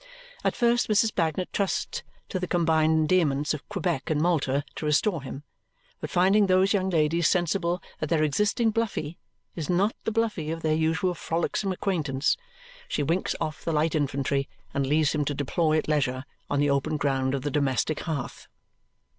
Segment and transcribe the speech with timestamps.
[0.43, 1.13] At first Mrs.
[1.13, 5.43] Bagnet trusts to the combined endearments of Quebec and Malta to restore him,
[5.99, 9.19] but finding those young ladies sensible that their existing Bluffy
[9.55, 12.35] is not the Bluffy of their usual frolicsome acquaintance,
[12.87, 16.71] she winks off the light infantry and leaves him to deploy at leisure on the
[16.71, 18.47] open ground of the domestic hearth.